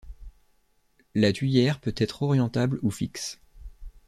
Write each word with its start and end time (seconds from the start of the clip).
La 1.13 1.31
tuyère 1.31 1.79
peut 1.79 1.93
être 1.95 2.23
orientable 2.23 2.79
ou 2.81 2.89
fixe. 2.89 3.39